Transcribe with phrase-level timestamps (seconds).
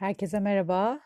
[0.00, 1.00] Herkese merhaba.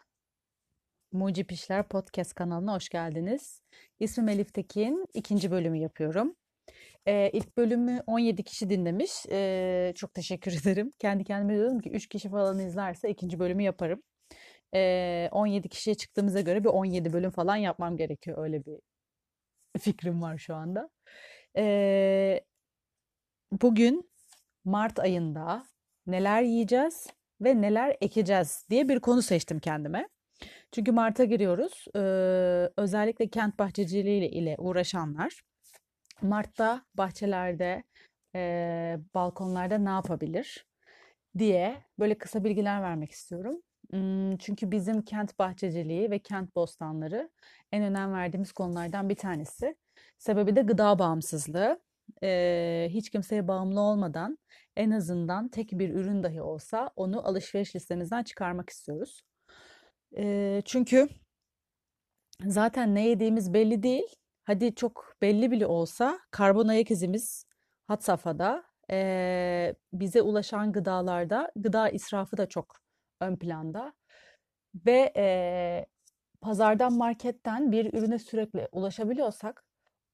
[1.12, 3.62] Mucip İşler Podcast kanalına hoş geldiniz.
[4.00, 5.06] İsmim Elif Tekin.
[5.14, 6.34] İkinci bölümü yapıyorum.
[7.06, 9.26] Ee, ilk bölümü 17 kişi dinlemiş.
[9.30, 10.90] Ee, çok teşekkür ederim.
[10.98, 14.02] Kendi kendime diyordum ki 3 kişi falan izlerse ikinci bölümü yaparım.
[14.74, 18.38] Ee, 17 kişiye çıktığımıza göre bir 17 bölüm falan yapmam gerekiyor.
[18.44, 18.80] Öyle bir
[19.80, 20.90] fikrim var şu anda.
[21.56, 22.40] Ee,
[23.52, 24.10] bugün
[24.64, 25.66] Mart ayında
[26.06, 27.06] neler yiyeceğiz
[27.40, 30.08] ve neler ekeceğiz diye bir konu seçtim kendime.
[30.72, 31.84] Çünkü Mart'a giriyoruz.
[31.96, 32.00] Ee,
[32.76, 35.42] özellikle kent bahçeciliği ile uğraşanlar
[36.22, 37.84] Mart'ta bahçelerde,
[38.34, 40.66] e, balkonlarda ne yapabilir
[41.38, 43.62] diye böyle kısa bilgiler vermek istiyorum.
[43.90, 47.30] Hmm, Çünkü bizim kent bahçeciliği ve kent bostanları
[47.72, 49.76] en önem verdiğimiz konulardan bir tanesi.
[50.18, 51.80] Sebebi de gıda bağımsızlığı.
[52.22, 54.38] Ee, hiç kimseye bağımlı olmadan
[54.76, 59.22] en azından tek bir ürün dahi olsa onu alışveriş listemizden çıkarmak istiyoruz.
[60.18, 61.08] Ee, çünkü
[62.46, 64.16] zaten ne yediğimiz belli değil.
[64.44, 67.46] Hadi çok belli bile olsa karbon ayak izimiz
[67.86, 68.64] had safhada.
[68.90, 72.76] Ee, bize ulaşan gıdalarda gıda israfı da çok
[73.20, 73.92] ön planda.
[74.86, 75.86] Ve e,
[76.40, 79.64] pazardan marketten bir ürüne sürekli ulaşabiliyorsak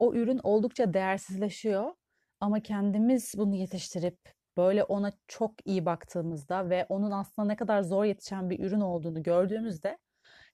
[0.01, 1.95] o ürün oldukça değersizleşiyor.
[2.41, 4.19] Ama kendimiz bunu yetiştirip
[4.57, 9.23] böyle ona çok iyi baktığımızda ve onun aslında ne kadar zor yetişen bir ürün olduğunu
[9.23, 9.99] gördüğümüzde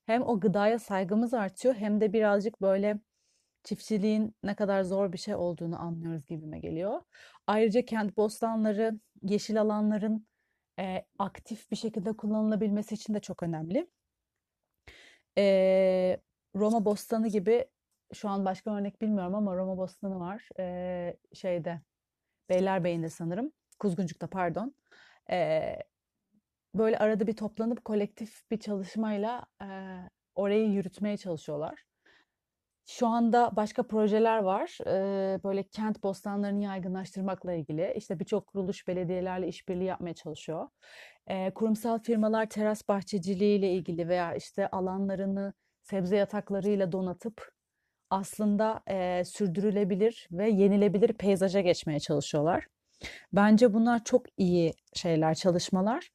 [0.05, 2.99] hem o gıdaya saygımız artıyor hem de birazcık böyle
[3.63, 7.01] çiftçiliğin ne kadar zor bir şey olduğunu anlıyoruz gibime geliyor.
[7.47, 10.27] Ayrıca kent bostanları, yeşil alanların
[10.79, 13.87] e, aktif bir şekilde kullanılabilmesi için de çok önemli.
[15.37, 16.19] E,
[16.55, 17.65] Roma bostanı gibi
[18.13, 20.49] şu an başka örnek bilmiyorum ama Roma bostanı var.
[20.59, 21.81] E, şeyde
[22.49, 23.51] Beylerbeyi'nde sanırım.
[23.79, 24.75] Kuzguncuk'ta pardon.
[25.31, 25.61] E,
[26.75, 29.67] böyle arada bir toplanıp kolektif bir çalışmayla e,
[30.35, 31.87] orayı yürütmeye çalışıyorlar.
[32.89, 34.77] Şu anda başka projeler var.
[34.87, 37.93] Ee, böyle kent bostanlarını yaygınlaştırmakla ilgili.
[37.95, 40.67] İşte birçok kuruluş belediyelerle işbirliği yapmaya çalışıyor.
[41.27, 47.51] Ee, kurumsal firmalar teras bahçeciliği ile ilgili veya işte alanlarını sebze yataklarıyla donatıp
[48.09, 52.67] aslında e, sürdürülebilir ve yenilebilir peyzaja geçmeye çalışıyorlar.
[53.33, 56.09] Bence bunlar çok iyi şeyler, çalışmalar.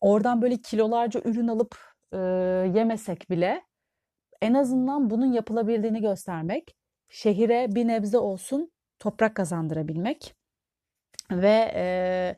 [0.00, 1.78] Oradan böyle kilolarca ürün alıp
[2.12, 2.18] e,
[2.74, 3.62] yemesek bile
[4.42, 6.76] en azından bunun yapılabildiğini göstermek,
[7.08, 10.34] şehire bir nebze olsun toprak kazandırabilmek
[11.30, 12.36] ve e,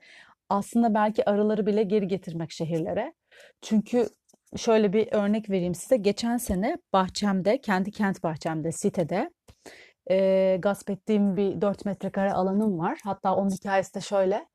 [0.48, 3.14] aslında belki arıları bile geri getirmek şehirlere.
[3.62, 4.08] Çünkü
[4.56, 5.96] şöyle bir örnek vereyim size.
[5.96, 9.30] Geçen sene bahçemde, kendi kent bahçemde, sitede
[10.10, 12.98] e, gasp ettiğim bir 4 metrekare alanım var.
[13.04, 14.46] Hatta onun hikayesi de şöyle.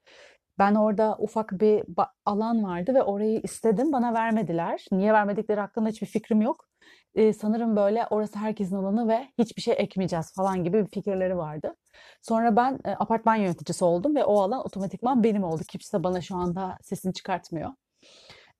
[0.59, 1.83] Ben orada ufak bir
[2.25, 3.91] alan vardı ve orayı istedim.
[3.93, 4.85] Bana vermediler.
[4.91, 6.65] Niye vermedikleri hakkında hiçbir fikrim yok.
[7.15, 11.75] Ee, sanırım böyle orası herkesin alanı ve hiçbir şey ekmeyeceğiz falan gibi bir fikirleri vardı.
[12.21, 15.61] Sonra ben e, apartman yöneticisi oldum ve o alan otomatikman benim oldu.
[15.69, 17.69] Kimse bana şu anda sesini çıkartmıyor.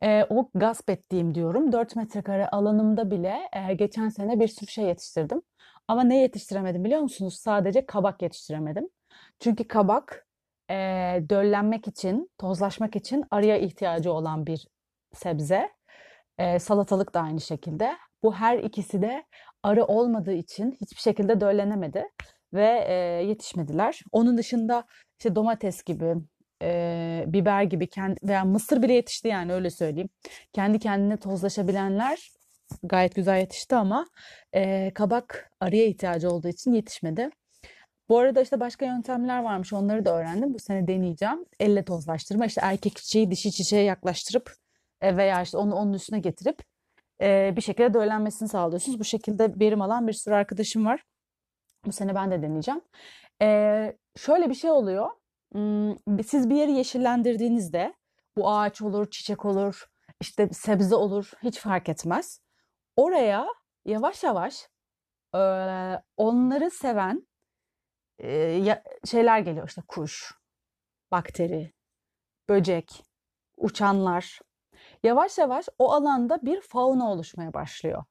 [0.03, 4.85] E, o gasp ettiğim diyorum 4 metrekare alanımda bile e, geçen sene bir sürü şey
[4.85, 5.41] yetiştirdim.
[5.87, 7.33] Ama ne yetiştiremedim biliyor musunuz?
[7.39, 8.89] Sadece kabak yetiştiremedim.
[9.39, 10.27] Çünkü kabak
[10.69, 10.75] e,
[11.29, 14.67] döllenmek için, tozlaşmak için arıya ihtiyacı olan bir
[15.13, 15.69] sebze.
[16.37, 17.97] E, salatalık da aynı şekilde.
[18.23, 19.25] Bu her ikisi de
[19.63, 22.05] arı olmadığı için hiçbir şekilde döllenemedi
[22.53, 22.93] ve e,
[23.27, 24.01] yetişmediler.
[24.11, 24.85] Onun dışında
[25.19, 26.15] işte domates gibi,
[26.61, 30.09] e, biber gibi kendi, veya mısır bile yetişti yani öyle söyleyeyim.
[30.53, 32.31] Kendi kendine tozlaşabilenler
[32.83, 34.07] gayet güzel yetişti ama
[34.55, 37.29] e, kabak arıya ihtiyacı olduğu için yetişmedi.
[38.09, 40.53] Bu arada işte başka yöntemler varmış onları da öğrendim.
[40.53, 41.45] Bu sene deneyeceğim.
[41.59, 44.53] Elle tozlaştırma işte erkek çiçeği dişi çiçeğe yaklaştırıp
[45.01, 46.61] e, veya işte onu onun üstüne getirip
[47.21, 48.99] e, bir şekilde döllenmesini sağlıyorsunuz.
[48.99, 51.03] Bu şekilde verim alan bir sürü arkadaşım var.
[51.85, 52.81] Bu sene ben de deneyeceğim.
[53.41, 53.47] E,
[54.17, 55.09] şöyle bir şey oluyor.
[56.25, 57.93] Siz bir yeri yeşillendirdiğinizde
[58.37, 59.85] bu ağaç olur, çiçek olur,
[60.21, 62.41] işte sebze olur hiç fark etmez.
[62.95, 63.47] Oraya
[63.85, 64.69] yavaş yavaş
[65.35, 65.39] e,
[66.17, 67.27] onları seven
[68.23, 70.33] e, şeyler geliyor işte kuş,
[71.11, 71.73] bakteri,
[72.49, 73.03] böcek,
[73.57, 74.39] uçanlar.
[75.03, 78.03] Yavaş yavaş o alanda bir fauna oluşmaya başlıyor.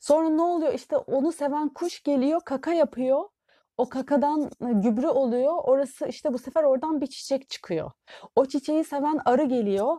[0.00, 0.74] Sonra ne oluyor?
[0.74, 3.28] İşte onu seven kuş geliyor, kaka yapıyor.
[3.76, 5.54] O kakadan gübre oluyor.
[5.64, 7.90] Orası işte bu sefer oradan bir çiçek çıkıyor.
[8.36, 9.98] O çiçeği seven arı geliyor.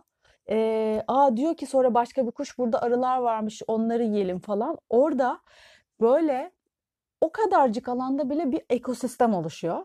[0.50, 4.78] Ee, aa diyor ki sonra başka bir kuş burada arılar varmış onları yiyelim falan.
[4.88, 5.40] Orada
[6.00, 6.52] böyle
[7.20, 9.84] o kadarcık alanda bile bir ekosistem oluşuyor.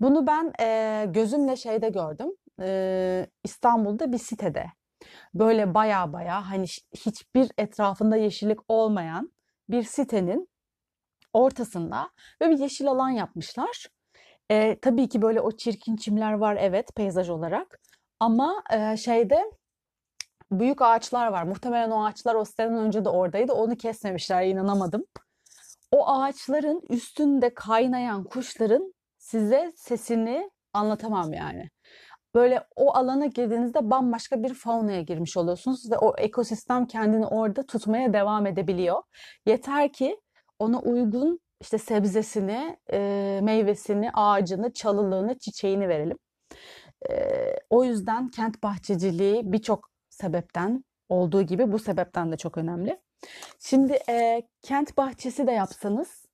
[0.00, 2.28] Bunu ben e, gözümle şeyde gördüm.
[2.60, 4.66] E, İstanbul'da bir sitede.
[5.34, 6.66] Böyle baya baya hani
[6.96, 9.32] hiçbir etrafında yeşillik olmayan
[9.68, 10.48] bir sitenin
[11.32, 13.86] ortasında böyle bir yeşil alan yapmışlar.
[14.50, 17.80] E, tabii ki böyle o çirkin çimler var evet peyzaj olarak.
[18.20, 19.44] Ama e, şeyde
[20.52, 21.42] büyük ağaçlar var.
[21.42, 23.52] Muhtemelen o ağaçlar o siteden önce de oradaydı.
[23.52, 25.04] Onu kesmemişler inanamadım.
[25.90, 31.68] O ağaçların üstünde kaynayan kuşların size sesini anlatamam yani.
[32.34, 38.12] Böyle o alana girdiğinizde bambaşka bir faunaya girmiş oluyorsunuz ve o ekosistem kendini orada tutmaya
[38.12, 39.02] devam edebiliyor.
[39.46, 40.20] Yeter ki
[40.62, 46.18] ona uygun işte sebzesini, e, meyvesini, ağacını, çalılığını, çiçeğini verelim.
[47.10, 47.14] E,
[47.70, 53.00] o yüzden kent bahçeciliği birçok sebepten olduğu gibi bu sebepten de çok önemli.
[53.60, 56.26] Şimdi e, kent bahçesi de yapsanız,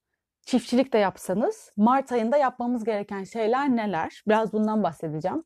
[0.46, 4.22] çiftçilik de yapsanız Mart ayında yapmamız gereken şeyler neler?
[4.26, 5.44] Biraz bundan bahsedeceğim.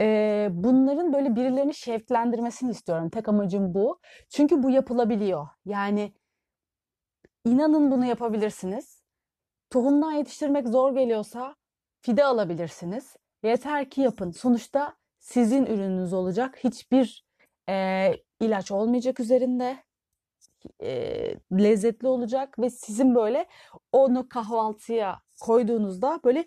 [0.00, 3.10] E, bunların böyle birilerini şevklendirmesini istiyorum.
[3.10, 3.98] Tek amacım bu.
[4.30, 5.48] Çünkü bu yapılabiliyor.
[5.64, 6.12] Yani
[7.46, 9.02] inanın bunu yapabilirsiniz.
[9.70, 11.56] Tohumdan yetiştirmek zor geliyorsa
[12.00, 13.16] fide alabilirsiniz.
[13.42, 14.30] Yeter ki yapın.
[14.30, 16.58] Sonuçta sizin ürününüz olacak.
[16.64, 17.24] Hiçbir
[17.68, 19.84] e, ilaç olmayacak üzerinde.
[20.82, 20.90] E,
[21.52, 23.46] lezzetli olacak ve sizin böyle
[23.92, 26.46] onu kahvaltıya koyduğunuzda böyle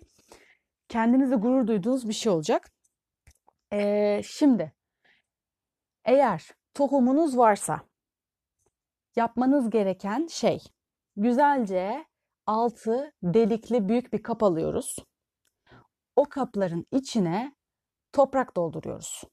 [0.88, 2.72] kendinize gurur duyduğunuz bir şey olacak.
[3.72, 4.72] E, şimdi
[6.04, 7.80] eğer tohumunuz varsa
[9.16, 10.60] yapmanız gereken şey
[11.16, 12.04] güzelce
[12.46, 14.96] altı delikli büyük bir kap alıyoruz.
[16.16, 17.54] O kapların içine
[18.12, 19.24] toprak dolduruyoruz.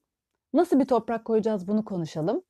[0.54, 2.42] Nasıl bir toprak koyacağız bunu konuşalım.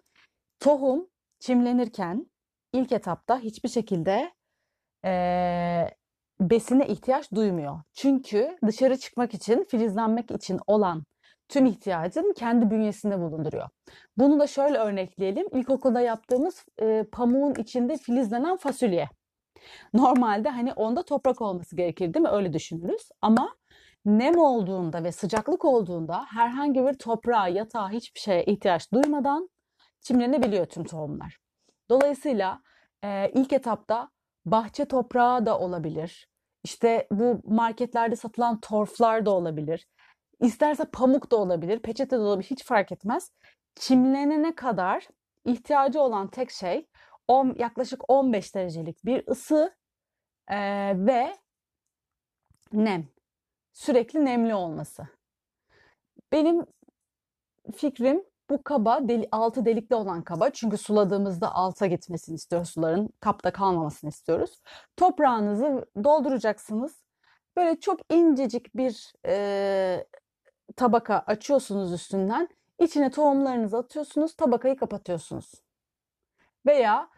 [0.59, 1.07] Tohum
[1.39, 2.31] çimlenirken
[2.73, 4.31] ilk etapta hiçbir şekilde
[5.05, 5.11] e,
[6.39, 7.81] besine ihtiyaç duymuyor.
[7.93, 11.03] Çünkü dışarı çıkmak için, filizlenmek için olan
[11.49, 13.69] tüm ihtiyacını kendi bünyesinde bulunduruyor.
[14.17, 15.47] Bunu da şöyle örnekleyelim.
[15.51, 19.09] İlkokulda yaptığımız e, pamuğun içinde filizlenen fasulye.
[19.93, 22.29] Normalde hani onda toprak olması gerekir değil mi?
[22.29, 23.09] Öyle düşünürüz.
[23.21, 23.55] Ama
[24.05, 29.49] nem olduğunda ve sıcaklık olduğunda herhangi bir toprağa, yatağa hiçbir şeye ihtiyaç duymadan
[30.01, 31.37] çimlenebiliyor tüm tohumlar.
[31.89, 32.61] Dolayısıyla
[33.03, 34.09] e, ilk etapta
[34.45, 36.29] bahçe toprağı da olabilir.
[36.63, 39.87] İşte bu marketlerde satılan torflar da olabilir.
[40.41, 43.31] İsterse pamuk da olabilir, peçete de olabilir hiç fark etmez.
[43.75, 45.07] Çimlenene kadar
[45.45, 46.87] ihtiyacı olan tek şey
[47.27, 49.75] on, yaklaşık 15 derecelik bir ısı
[50.47, 50.57] e,
[51.05, 51.37] ve
[52.73, 53.07] nem.
[53.73, 55.07] Sürekli nemli olması.
[56.31, 56.65] Benim
[57.75, 63.53] fikrim bu kaba deli, altı delikli olan kaba çünkü suladığımızda alta gitmesini istiyoruz suların kapta
[63.53, 64.61] kalmamasını istiyoruz.
[64.97, 67.03] Toprağınızı dolduracaksınız.
[67.57, 70.07] Böyle çok incecik bir e,
[70.75, 72.49] tabaka açıyorsunuz üstünden.
[72.79, 75.51] İçine tohumlarınızı atıyorsunuz, tabakayı kapatıyorsunuz.
[76.65, 77.09] Veya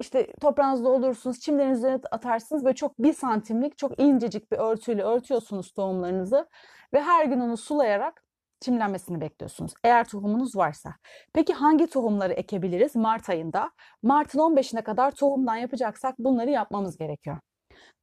[0.00, 2.64] işte toprağınızı doldurursunuz, çimlerin üzerine atarsınız.
[2.64, 6.48] Böyle çok bir santimlik çok incecik bir örtüyle örtüyorsunuz tohumlarınızı.
[6.92, 8.24] Ve her gün onu sulayarak
[8.60, 9.74] çimlenmesini bekliyorsunuz.
[9.84, 10.94] Eğer tohumunuz varsa.
[11.32, 13.70] Peki hangi tohumları ekebiliriz Mart ayında?
[14.02, 17.38] Mart'ın 15'ine kadar tohumdan yapacaksak bunları yapmamız gerekiyor.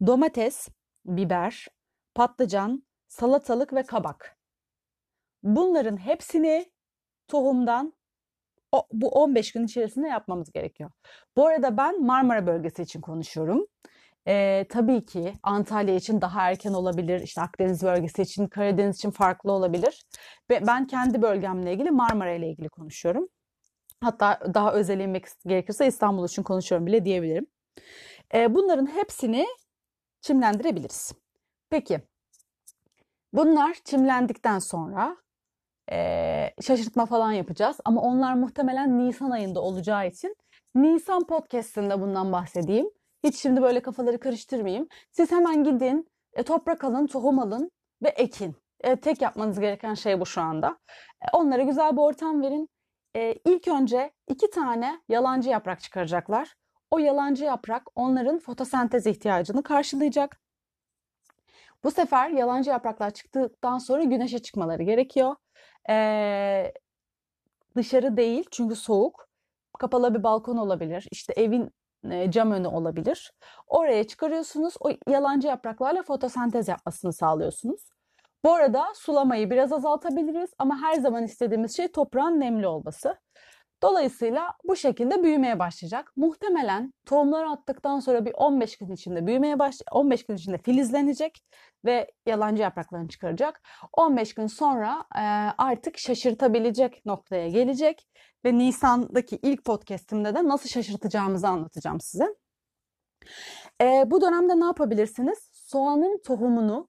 [0.08, 0.68] Domates,
[1.06, 1.68] biber,
[2.16, 4.38] patlıcan, salatalık ve kabak.
[5.44, 6.72] Bunların hepsini
[7.28, 7.94] tohumdan
[8.74, 10.92] o, bu 15 gün içerisinde yapmamız gerekiyor.
[11.38, 13.66] Bu arada ben Marmara bölgesi için konuşuyorum.
[14.28, 19.52] Ee, tabii ki Antalya için daha erken olabilir, işte Akdeniz bölgesi için, Karadeniz için farklı
[19.52, 20.06] olabilir.
[20.50, 23.28] Ve ben kendi bölgemle ilgili Marmara ile ilgili konuşuyorum.
[24.02, 25.16] Hatta daha özel
[25.46, 27.48] gerekirse İstanbul için konuşuyorum bile diyebilirim.
[28.34, 29.48] Ee, bunların hepsini
[30.22, 31.14] çimlendirebiliriz.
[31.70, 32.02] Peki,
[33.34, 35.23] bunlar çimlendikten sonra
[35.92, 37.78] e, şaşırtma falan yapacağız.
[37.86, 40.36] Ama onlar muhtemelen Nisan ayında olacağı için
[40.76, 42.90] Nisan podcast'inde bundan bahsedeyim.
[43.24, 44.88] Hiç şimdi böyle kafaları karıştırmayayım.
[45.12, 47.72] Siz hemen gidin, e, toprak alın, tohum alın
[48.04, 48.56] ve ekin.
[48.84, 50.78] E, tek yapmanız gereken şey bu şu anda.
[51.22, 52.70] E, onlara güzel bir ortam verin.
[53.16, 56.56] E, ilk önce iki tane yalancı yaprak çıkaracaklar.
[56.92, 60.40] O yalancı yaprak onların fotosentez ihtiyacını karşılayacak.
[61.84, 65.36] Bu sefer yalancı yapraklar çıktıktan sonra güneşe çıkmaları gerekiyor.
[65.90, 66.74] Ee,
[67.76, 69.28] dışarı değil çünkü soğuk.
[69.80, 71.08] Kapalı bir balkon olabilir.
[71.12, 71.72] İşte evin
[72.12, 73.34] e, cam önü olabilir.
[73.68, 74.74] Oraya çıkarıyorsunuz.
[74.80, 77.90] O yalancı yapraklarla fotosentez yapmasını sağlıyorsunuz.
[78.44, 83.18] Bu arada sulamayı biraz azaltabiliriz ama her zaman istediğimiz şey toprağın nemli olması.
[83.84, 86.12] Dolayısıyla bu şekilde büyümeye başlayacak.
[86.16, 91.44] Muhtemelen tohumları attıktan sonra bir 15 gün içinde büyümeye baş 15 gün içinde filizlenecek
[91.86, 93.62] ve yalancı yapraklarını çıkaracak.
[93.94, 95.22] 15 gün sonra e,
[95.58, 98.08] artık şaşırtabilecek noktaya gelecek
[98.46, 102.36] ve Nisan'daki ilk podcast'imde de nasıl şaşırtacağımızı anlatacağım size.
[103.82, 105.50] E, bu dönemde ne yapabilirsiniz?
[105.54, 106.88] Soğanın tohumunu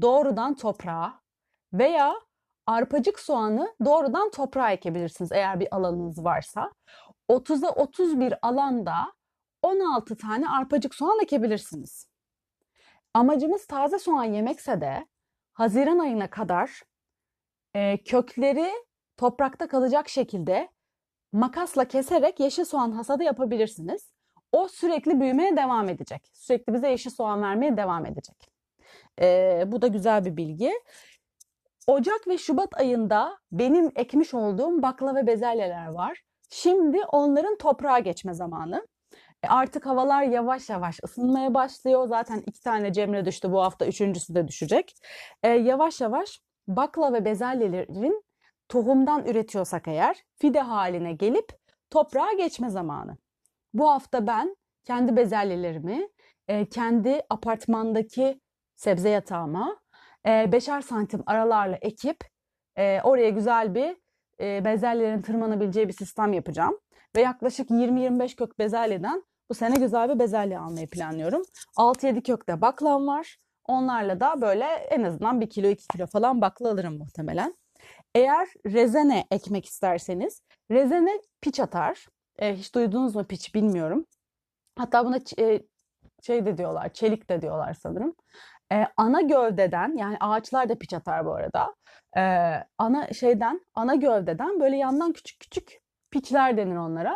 [0.00, 1.20] doğrudan toprağa
[1.72, 2.14] veya
[2.70, 6.72] arpacık soğanı doğrudan toprağa ekebilirsiniz eğer bir alanınız varsa.
[7.28, 9.12] 30'a 31 alanda
[9.62, 12.08] 16 tane arpacık soğan ekebilirsiniz.
[13.14, 15.06] Amacımız taze soğan yemekse de
[15.52, 16.82] Haziran ayına kadar
[17.74, 18.70] e, kökleri
[19.16, 20.68] toprakta kalacak şekilde
[21.32, 24.12] makasla keserek yeşil soğan hasadı yapabilirsiniz.
[24.52, 26.30] O sürekli büyümeye devam edecek.
[26.32, 28.50] Sürekli bize yeşil soğan vermeye devam edecek.
[29.20, 30.72] E, bu da güzel bir bilgi.
[31.86, 36.22] Ocak ve Şubat ayında benim ekmiş olduğum bakla ve bezelyeler var.
[36.50, 38.86] Şimdi onların toprağa geçme zamanı.
[39.42, 42.08] E artık havalar yavaş yavaş ısınmaya başlıyor.
[42.08, 44.94] Zaten iki tane cemre düştü bu hafta üçüncüsü de düşecek.
[45.42, 48.24] E, yavaş yavaş bakla ve bezelyelerin
[48.68, 51.48] tohumdan üretiyorsak eğer fide haline gelip
[51.90, 53.16] toprağa geçme zamanı.
[53.74, 56.08] Bu hafta ben kendi bezelyelerimi
[56.48, 58.40] e, kendi apartmandaki
[58.76, 59.79] sebze yatağıma
[60.26, 62.16] e, beşer santim aralarla ekip
[62.76, 63.96] e, oraya güzel bir
[64.40, 66.78] e, bezelyelerin tırmanabileceği bir sistem yapacağım.
[67.16, 71.42] Ve yaklaşık 20-25 kök bezelyeden bu sene güzel bir bezelye almayı planlıyorum.
[71.76, 73.36] 6-7 kökte baklam var.
[73.64, 77.54] Onlarla da böyle en azından 1 kilo 2 kilo falan bakla alırım muhtemelen.
[78.14, 82.06] Eğer rezene ekmek isterseniz rezene piç atar.
[82.38, 84.06] E, hiç duydunuz mu piç bilmiyorum.
[84.78, 85.62] Hatta buna e,
[86.22, 88.14] şey de diyorlar, çelik de diyorlar sanırım.
[88.72, 91.74] Ee, ana gövdeden yani ağaçlar da piç atar bu arada.
[92.16, 92.20] Ee,
[92.78, 97.14] ana şeyden ana gövdeden böyle yandan küçük küçük piçler denir onlara.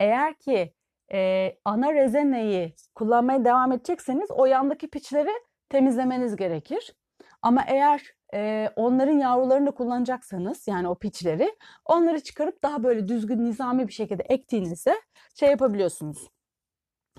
[0.00, 0.74] Eğer ki
[1.12, 5.32] e, ana rezeneyi kullanmaya devam edecekseniz o yandaki piçleri
[5.68, 6.94] temizlemeniz gerekir.
[7.42, 8.02] Ama eğer
[8.34, 13.92] e, onların yavrularını da kullanacaksanız yani o piçleri onları çıkarıp daha böyle düzgün nizami bir
[13.92, 14.94] şekilde ektiğinizde
[15.34, 16.30] şey yapabiliyorsunuz.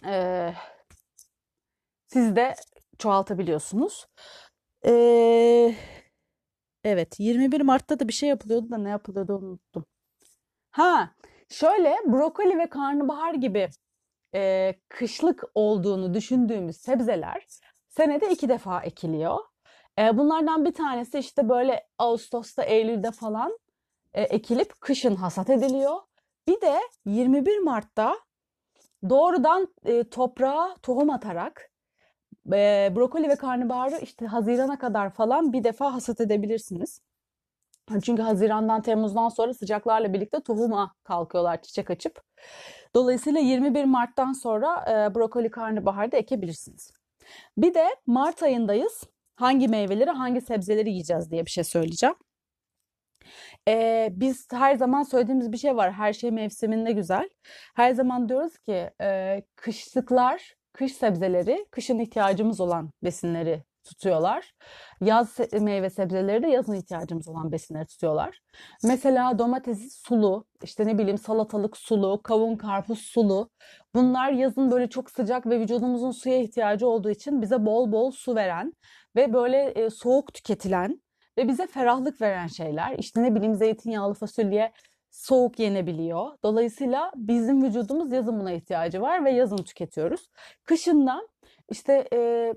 [0.06, 0.54] E,
[2.08, 2.56] siz de
[3.00, 4.08] çoğaltabiliyorsunuz.
[4.86, 5.76] Ee,
[6.84, 9.86] evet 21 Mart'ta da bir şey yapılıyordu da ne yapılıyordu unuttum.
[10.72, 11.12] Ha
[11.50, 13.70] şöyle brokoli ve karnabahar gibi
[14.36, 17.46] e, kışlık olduğunu düşündüğümüz sebzeler
[17.90, 19.40] senede iki defa ekiliyor.
[20.00, 23.58] E, bunlardan bir tanesi işte böyle Ağustos'ta, Eylül'de falan
[24.14, 25.96] e, ekilip kışın hasat ediliyor.
[26.48, 28.20] Bir de 21 Mart'ta
[29.10, 31.72] doğrudan e, toprağa tohum atarak
[32.54, 37.02] e, brokoli ve karnabaharı işte Haziran'a kadar falan bir defa hasat edebilirsiniz.
[38.04, 42.22] Çünkü Haziran'dan Temmuz'dan sonra sıcaklarla birlikte tohuma kalkıyorlar çiçek açıp.
[42.96, 46.92] Dolayısıyla 21 Mart'tan sonra e, brokoli karnabaharı da ekebilirsiniz.
[47.58, 49.04] Bir de Mart ayındayız.
[49.36, 52.16] Hangi meyveleri, hangi sebzeleri yiyeceğiz diye bir şey söyleyeceğim.
[53.68, 55.92] Ee, biz her zaman söylediğimiz bir şey var.
[55.92, 57.30] Her şey mevsiminde güzel.
[57.76, 64.54] Her zaman diyoruz ki e, kışlıklar kış sebzeleri kışın ihtiyacımız olan besinleri tutuyorlar.
[65.02, 68.40] Yaz meyve sebzeleri de yazın ihtiyacımız olan besinleri tutuyorlar.
[68.84, 73.50] Mesela domatesi sulu, işte ne bileyim salatalık sulu, kavun karpuz sulu.
[73.96, 78.36] Bunlar yazın böyle çok sıcak ve vücudumuzun suya ihtiyacı olduğu için bize bol bol su
[78.36, 78.74] veren
[79.16, 81.02] ve böyle e, soğuk tüketilen
[81.38, 82.96] ve bize ferahlık veren şeyler.
[83.00, 84.72] İşte ne bileyim zeytinyağlı fasulye
[85.18, 86.28] soğuk yenebiliyor.
[86.44, 90.30] Dolayısıyla bizim vücudumuz yazın buna ihtiyacı var ve yazın tüketiyoruz.
[90.64, 91.22] Kışında
[91.72, 92.54] işte e,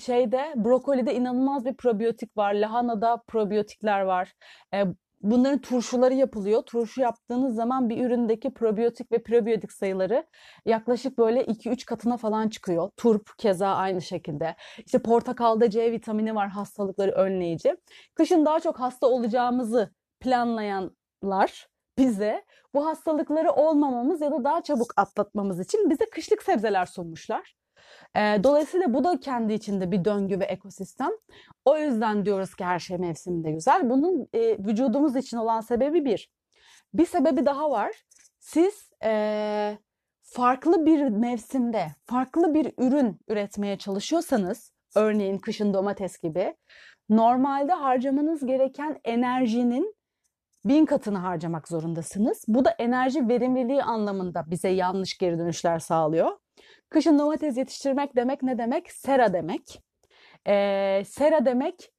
[0.00, 2.54] şeyde brokolide inanılmaz bir probiyotik var.
[2.54, 4.32] Lahanada probiyotikler var.
[4.74, 4.84] E,
[5.22, 6.62] bunların turşuları yapılıyor.
[6.62, 10.26] Turşu yaptığınız zaman bir üründeki probiyotik ve prebiyotik sayıları
[10.66, 12.90] yaklaşık böyle 2-3 katına falan çıkıyor.
[12.96, 14.56] Turp keza aynı şekilde.
[14.78, 17.76] İşte portakalda C vitamini var hastalıkları önleyici.
[18.14, 19.90] Kışın daha çok hasta olacağımızı
[20.20, 27.56] planlayanlar bize bu hastalıkları olmamamız ya da daha çabuk atlatmamız için bize kışlık sebzeler sunmuşlar.
[28.16, 31.10] dolayısıyla bu da kendi içinde bir döngü ve ekosistem.
[31.64, 33.90] O yüzden diyoruz ki her şey mevsiminde güzel.
[33.90, 36.30] Bunun e, vücudumuz için olan sebebi bir.
[36.94, 38.04] Bir sebebi daha var.
[38.38, 39.78] Siz e,
[40.22, 46.56] farklı bir mevsimde farklı bir ürün üretmeye çalışıyorsanız, örneğin kışın domates gibi,
[47.08, 49.95] normalde harcamanız gereken enerjinin
[50.68, 52.44] bin katını harcamak zorundasınız.
[52.48, 56.30] Bu da enerji verimliliği anlamında bize yanlış geri dönüşler sağlıyor.
[56.90, 58.92] Kışın domates yetiştirmek demek ne demek?
[58.92, 59.82] Sera demek.
[60.48, 61.92] Ee, sera demek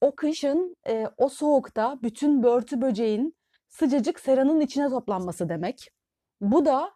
[0.00, 3.36] o kışın e, o soğukta bütün börtü böceğin
[3.68, 5.90] sıcacık seranın içine toplanması demek.
[6.40, 6.90] Bu da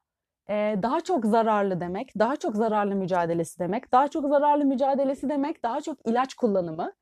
[0.50, 5.62] e, daha çok zararlı demek, daha çok zararlı mücadelesi demek, daha çok zararlı mücadelesi demek,
[5.62, 6.92] daha çok ilaç kullanımı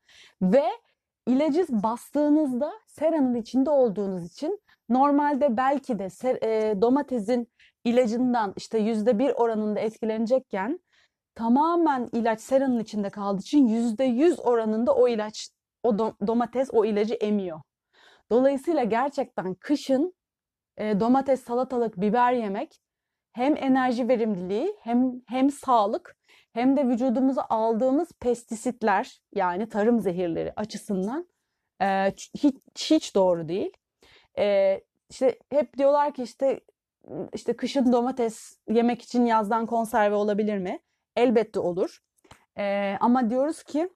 [0.41, 0.63] ve
[1.31, 4.59] ilacı bastığınızda seranın içinde olduğunuz için
[4.89, 6.07] normalde belki de
[6.41, 7.47] e, domatesin
[7.83, 10.79] ilacından işte yüzde bir oranında etkilenecekken
[11.35, 15.49] tamamen ilaç seranın içinde kaldığı için yüzde yüz oranında o ilaç,
[15.83, 15.97] o
[16.27, 17.61] domates o ilacı emiyor.
[18.31, 20.13] Dolayısıyla gerçekten kışın
[20.77, 22.81] e, domates, salatalık, biber yemek
[23.33, 26.15] hem enerji verimliliği hem hem sağlık
[26.53, 31.27] hem de vücudumuza aldığımız pestisitler yani tarım zehirleri açısından
[31.81, 33.71] e, hiç, hiç doğru değil.
[34.37, 36.59] E, işte hep diyorlar ki işte
[37.33, 40.79] işte kışın domates yemek için yazdan konserve olabilir mi?
[41.15, 41.99] Elbette olur.
[42.57, 43.89] E, ama diyoruz ki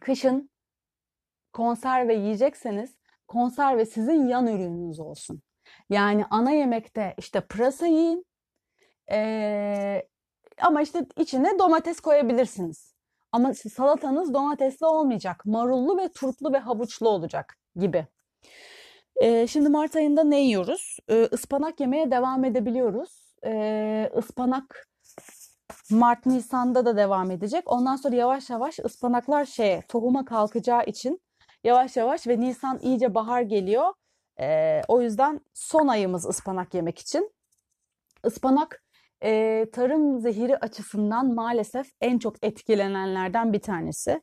[0.00, 0.50] kışın
[1.52, 5.42] konserve yiyecekseniz konserve sizin yan ürününüz olsun.
[5.90, 8.26] Yani ana yemekte işte pırasa yiyin.
[9.12, 10.08] Ee,
[10.62, 12.94] ama işte içine domates koyabilirsiniz.
[13.32, 15.46] Ama salatanız domatesli olmayacak.
[15.46, 18.06] Marullu ve turplu ve havuçlu olacak gibi.
[19.16, 20.96] Ee, şimdi Mart ayında ne yiyoruz?
[21.10, 23.36] Ee, ıspanak yemeye devam edebiliyoruz.
[23.44, 24.88] Ee, ıspanak
[25.90, 27.72] Mart Nisan'da da devam edecek.
[27.72, 31.20] Ondan sonra yavaş yavaş ıspanaklar şeye tohuma kalkacağı için
[31.64, 33.94] yavaş yavaş ve Nisan iyice bahar geliyor.
[34.40, 37.32] Ee, o yüzden son ayımız ıspanak yemek için.
[38.24, 38.82] Ispanak
[39.24, 44.22] e, tarım zehiri açısından maalesef en çok etkilenenlerden bir tanesi.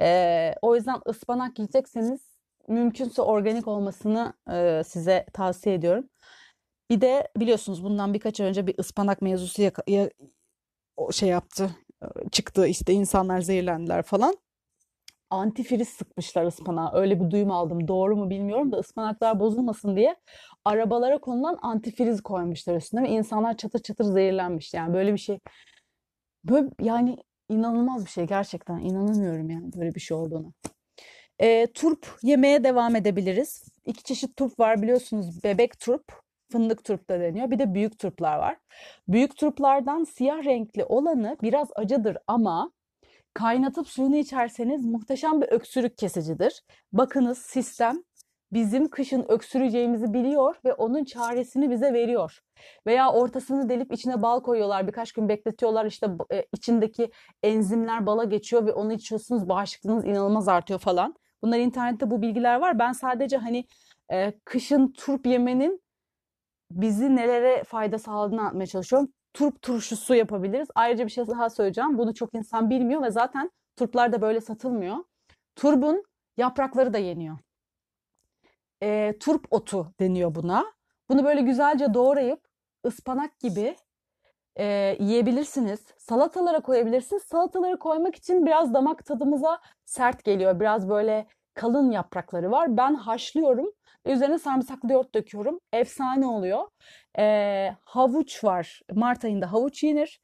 [0.00, 2.20] E, o yüzden ıspanak yiyecekseniz
[2.68, 6.08] mümkünse organik olmasını e, size tavsiye ediyorum.
[6.90, 10.10] Bir de biliyorsunuz bundan birkaç ay önce bir ıspanak mevzusu ya, ya,
[11.12, 11.70] şey yaptı
[12.32, 14.34] çıktı işte insanlar zehirlendiler falan
[15.30, 16.92] antifriz sıkmışlar ıspanağa.
[16.94, 17.88] Öyle bir duyum aldım.
[17.88, 20.16] Doğru mu bilmiyorum da ıspanaklar bozulmasın diye
[20.64, 24.74] arabalara konulan antifriz koymuşlar üstüne ve insanlar çatır çatır zehirlenmiş.
[24.74, 25.38] Yani böyle bir şey
[26.44, 27.16] böyle yani
[27.48, 30.52] inanılmaz bir şey gerçekten inanamıyorum yani böyle bir şey olduğunu.
[31.38, 33.62] E, turp yemeye devam edebiliriz.
[33.86, 35.44] İki çeşit turp var biliyorsunuz.
[35.44, 36.12] Bebek turp,
[36.52, 37.50] fındık turp da deniyor.
[37.50, 38.56] Bir de büyük turplar var.
[39.08, 42.72] Büyük turplardan siyah renkli olanı biraz acıdır ama
[43.38, 46.62] Kaynatıp suyunu içerseniz muhteşem bir öksürük kesicidir.
[46.92, 48.02] Bakınız sistem
[48.52, 52.40] bizim kışın öksüreceğimizi biliyor ve onun çaresini bize veriyor.
[52.86, 54.86] Veya ortasını delip içine bal koyuyorlar.
[54.86, 55.86] Birkaç gün bekletiyorlar.
[55.86, 57.10] işte e, içindeki
[57.42, 59.48] enzimler bala geçiyor ve onu içiyorsunuz.
[59.48, 61.14] Bağışıklığınız inanılmaz artıyor falan.
[61.42, 62.78] Bunlar internette bu bilgiler var.
[62.78, 63.64] Ben sadece hani
[64.12, 65.82] e, kışın turp yemenin
[66.70, 70.68] bizi nelere fayda sağladığını anlatmaya çalışıyorum turp turşusu yapabiliriz.
[70.74, 71.98] Ayrıca bir şey daha söyleyeceğim.
[71.98, 74.96] Bunu çok insan bilmiyor ve zaten turplar da böyle satılmıyor.
[75.56, 76.04] Turbun
[76.36, 77.38] yaprakları da yeniyor.
[78.82, 80.64] E, turp otu deniyor buna.
[81.08, 82.40] Bunu böyle güzelce doğrayıp
[82.86, 83.76] ıspanak gibi
[84.56, 85.80] e, yiyebilirsiniz.
[85.98, 87.22] Salatalara koyabilirsiniz.
[87.22, 90.60] Salatalara koymak için biraz damak tadımıza sert geliyor.
[90.60, 92.76] Biraz böyle kalın yaprakları var.
[92.76, 93.72] Ben haşlıyorum.
[94.06, 95.60] Üzerine sarımsaklı yoğurt döküyorum.
[95.72, 96.68] Efsane oluyor.
[97.18, 98.80] Ee, havuç var.
[98.94, 100.20] Mart ayında havuç yenir.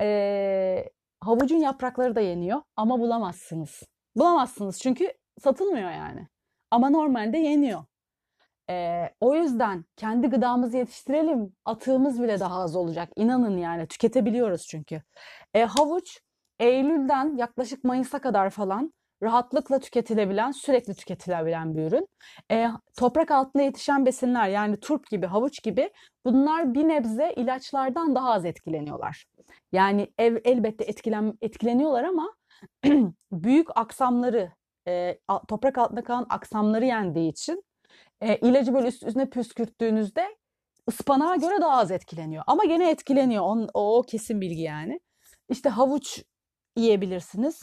[0.00, 0.90] Ee,
[1.20, 3.82] havucun yaprakları da yeniyor ama bulamazsınız.
[4.16, 6.28] Bulamazsınız çünkü satılmıyor yani.
[6.70, 7.84] Ama normalde yeniyor.
[8.70, 11.56] Ee, o yüzden kendi gıdamızı yetiştirelim.
[11.64, 13.08] Atığımız bile daha az olacak.
[13.16, 15.02] İnanın yani tüketebiliyoruz çünkü.
[15.54, 16.20] Ee, havuç
[16.60, 18.92] Eylül'den yaklaşık Mayıs'a kadar falan
[19.22, 22.08] rahatlıkla tüketilebilen, sürekli tüketilebilen bir ürün.
[22.50, 25.90] E, toprak altında yetişen besinler yani turp gibi, havuç gibi
[26.24, 29.24] bunlar bir nebze ilaçlardan daha az etkileniyorlar.
[29.72, 32.34] Yani ev, elbette etkilen, etkileniyorlar ama
[33.32, 34.52] büyük aksamları,
[34.88, 37.64] e, toprak altında kalan aksamları yendiği için
[38.20, 40.36] e, ilacı böyle üst üstüne püskürttüğünüzde
[40.88, 42.44] ıspanağa göre daha az etkileniyor.
[42.46, 43.42] Ama gene etkileniyor.
[43.44, 45.00] O, o, o kesin bilgi yani.
[45.48, 46.22] İşte havuç
[46.76, 47.62] yiyebilirsiniz.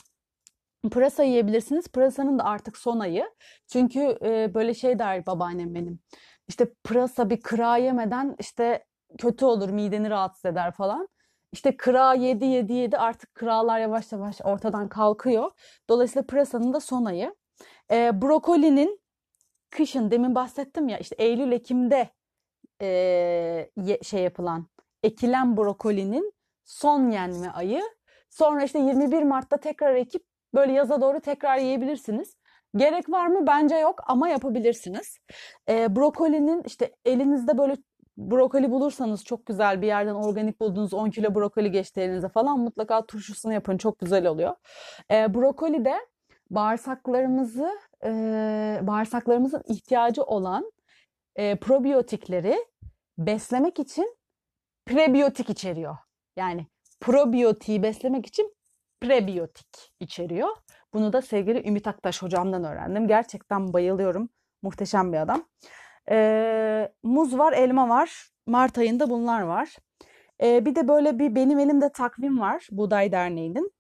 [0.92, 1.88] Pırasa yiyebilirsiniz.
[1.88, 3.32] Pırasanın da artık son ayı.
[3.68, 6.00] Çünkü e, böyle şey der babaannem benim.
[6.48, 8.86] İşte pırasa bir kıra yemeden işte
[9.18, 11.08] kötü olur, mideni rahatsız eder falan.
[11.52, 15.52] İşte kıra yedi yedi yedi artık kıralar yavaş yavaş ortadan kalkıyor.
[15.90, 17.36] Dolayısıyla pırasanın da son ayı.
[17.92, 19.02] E, brokolinin
[19.70, 22.10] kışın demin bahsettim ya işte Eylül Ekim'de
[22.82, 23.70] e,
[24.04, 24.68] şey yapılan
[25.04, 26.34] ekilen brokolinin
[26.66, 27.82] son yenme ayı.
[28.30, 32.36] Sonra işte 21 Mart'ta tekrar ekip Böyle yaza doğru tekrar yiyebilirsiniz.
[32.76, 33.48] Gerek var mı?
[33.48, 35.20] Bence yok ama yapabilirsiniz.
[35.70, 37.76] Ee, brokolinin işte elinizde böyle
[38.18, 43.06] brokoli bulursanız çok güzel bir yerden organik bulduğunuz 10 kilo brokoli geçti elinize falan mutlaka
[43.06, 44.56] turşusunu yapın çok güzel oluyor.
[45.12, 45.96] Ee, brokoli de
[46.50, 47.72] bağırsaklarımızı
[48.06, 48.10] e,
[48.82, 50.72] bağırsaklarımızın ihtiyacı olan
[51.36, 52.66] e, probiyotikleri
[53.18, 54.18] beslemek için
[54.86, 55.98] prebiyotik içeriyor.
[56.38, 56.68] Yani
[57.00, 58.54] probiyotiği beslemek için
[59.02, 60.50] prebiyotik içeriyor.
[60.94, 63.08] Bunu da sevgili Ümit Aktaş hocamdan öğrendim.
[63.08, 64.30] Gerçekten bayılıyorum.
[64.62, 65.44] Muhteşem bir adam.
[66.12, 68.30] Ee, muz var, elma var.
[68.48, 69.76] Mart ayında bunlar var.
[70.44, 73.72] Ee, bir de böyle bir benim elimde takvim var Buğday Derneği'nin.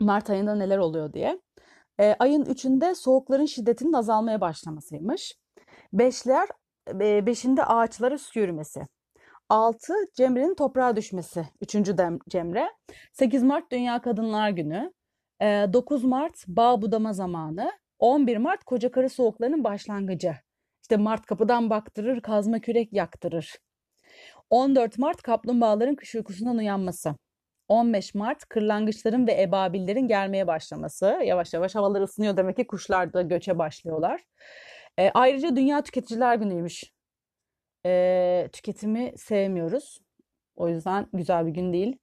[0.00, 1.40] Mart ayında neler oluyor diye.
[2.00, 5.38] Ee, ayın 3'ünde soğukların şiddetinin azalmaya başlamasıymış.
[5.92, 6.48] Beşler,
[6.88, 8.80] e, beşinde ağaçlara su yürümesi.
[9.52, 11.48] 6 Cemre'nin toprağa düşmesi.
[11.60, 11.76] 3.
[12.28, 12.70] Cemre.
[13.12, 14.92] 8 Mart Dünya Kadınlar Günü.
[15.42, 17.72] 9 Mart bağ budama zamanı.
[17.98, 20.34] 11 Mart koca karı soğuklarının başlangıcı.
[20.82, 23.54] İşte Mart kapıdan baktırır, kazma kürek yaktırır.
[24.50, 27.14] 14 Mart kaplumbağaların kış uykusundan uyanması.
[27.68, 31.18] 15 Mart kırlangıçların ve ebabillerin gelmeye başlaması.
[31.24, 34.20] Yavaş yavaş havalar ısınıyor demek ki kuşlar da göçe başlıyorlar.
[34.98, 36.84] E, ayrıca Dünya Tüketiciler Günü'ymüş.
[37.86, 40.00] E, tüketimi sevmiyoruz.
[40.56, 41.98] O yüzden güzel bir gün değil.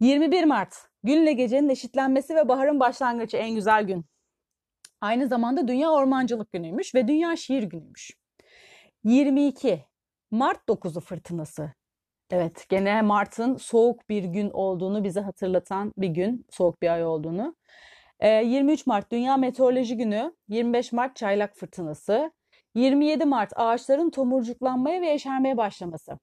[0.00, 4.04] 21 Mart günle gecenin eşitlenmesi ve baharın başlangıcı en güzel gün.
[5.00, 8.10] Aynı zamanda Dünya Ormancılık Günü'ymüş ve Dünya Şiir Günü'ymüş.
[9.04, 9.84] 22
[10.30, 11.72] Mart 9'u fırtınası.
[12.30, 17.56] Evet, gene Mart'ın soğuk bir gün olduğunu bize hatırlatan bir gün, soğuk bir ay olduğunu.
[18.20, 22.32] Ee, 23 Mart Dünya Meteoroloji Günü, 25 Mart Çaylak Fırtınası,
[22.74, 26.18] 27 Mart ağaçların tomurcuklanmaya ve yeşermeye başlaması.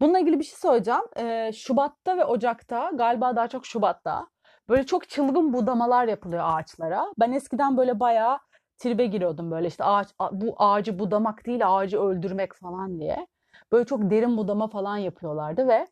[0.00, 1.04] Bununla ilgili bir şey söyleyeceğim.
[1.16, 4.26] Ee, Şubat'ta ve Ocak'ta, galiba daha çok Şubat'ta,
[4.68, 7.06] böyle çok çılgın budamalar yapılıyor ağaçlara.
[7.20, 8.38] Ben eskiden böyle bayağı
[8.78, 13.26] tribe giriyordum böyle işte ağaç, bu ağacı budamak değil ağacı öldürmek falan diye.
[13.72, 15.86] Böyle çok derin budama falan yapıyorlardı ve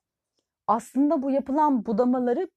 [0.66, 2.48] aslında bu yapılan budamaları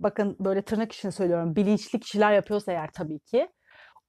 [0.00, 3.48] bakın böyle tırnak içinde söylüyorum bilinçli kişiler yapıyorsa eğer tabii ki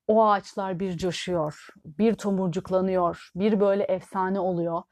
[0.07, 4.83] o ağaçlar bir coşuyor, bir tomurcuklanıyor, bir böyle efsane oluyor.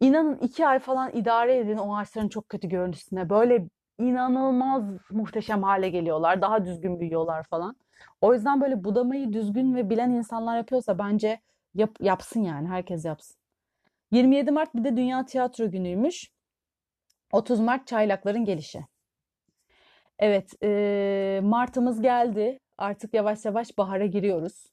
[0.00, 3.30] İnanın iki ay falan idare edin o ağaçların çok kötü görüntüsüne.
[3.30, 3.68] Böyle
[3.98, 6.42] inanılmaz muhteşem hale geliyorlar.
[6.42, 7.76] Daha düzgün büyüyorlar falan.
[8.20, 11.40] O yüzden böyle budamayı düzgün ve bilen insanlar yapıyorsa bence
[11.74, 12.68] yap, yapsın yani.
[12.68, 13.36] Herkes yapsın.
[14.10, 16.30] 27 Mart bir de Dünya Tiyatro Günü'ymüş.
[17.32, 18.86] 30 Mart Çaylakların gelişi.
[20.18, 22.60] Evet, e, Mart'ımız geldi.
[22.80, 24.66] Artık yavaş yavaş bahara giriyoruz.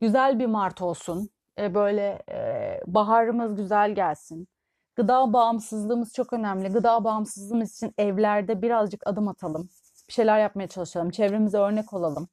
[0.00, 1.30] Güzel bir Mart olsun.
[1.58, 4.48] E, böyle e, baharımız güzel gelsin.
[4.96, 6.68] Gıda bağımsızlığımız çok önemli.
[6.68, 9.68] Gıda bağımsızlığımız için evlerde birazcık adım atalım.
[10.08, 11.10] Bir şeyler yapmaya çalışalım.
[11.10, 12.28] Çevremize örnek olalım.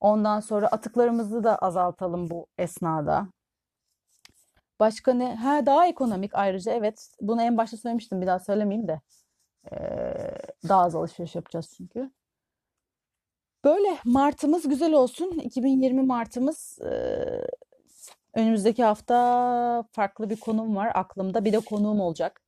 [0.00, 3.28] Ondan sonra atıklarımızı da azaltalım bu esnada.
[4.80, 5.36] Başka ne?
[5.36, 7.08] Ha daha ekonomik ayrıca evet.
[7.20, 8.20] Bunu en başta söylemiştim.
[8.20, 9.00] Bir daha söylemeyeyim de.
[9.72, 9.78] Ee,
[10.68, 12.10] daha az alışveriş yapacağız çünkü.
[13.64, 15.30] Böyle Mart'ımız güzel olsun.
[15.30, 16.90] 2020 Mart'ımız e,
[18.34, 21.44] önümüzdeki hafta farklı bir konum var aklımda.
[21.44, 22.40] Bir de konuğum olacak.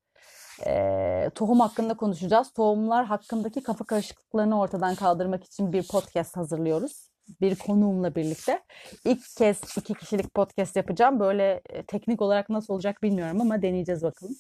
[0.67, 2.53] E, tohum hakkında konuşacağız.
[2.53, 8.63] Tohumlar hakkındaki kafa karışıklıklarını ortadan kaldırmak için bir podcast hazırlıyoruz bir konuğumla birlikte.
[9.05, 11.21] İlk kez iki kişilik podcast yapacağım.
[11.21, 14.37] Böyle e, teknik olarak nasıl olacak bilmiyorum ama deneyeceğiz bakalım.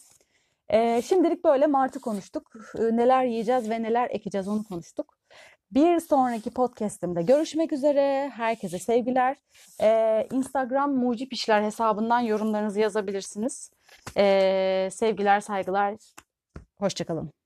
[0.72, 2.52] Ee, şimdilik böyle Mart'ı konuştuk.
[2.78, 5.14] Ee, neler yiyeceğiz ve neler ekeceğiz onu konuştuk.
[5.74, 8.30] Bir sonraki podcast'imde görüşmek üzere.
[8.34, 9.36] Herkese sevgiler.
[9.80, 13.70] Ee, Instagram Mucip İşler hesabından yorumlarınızı yazabilirsiniz.
[14.16, 15.94] Ee, sevgiler, saygılar.
[16.78, 17.41] Hoşçakalın.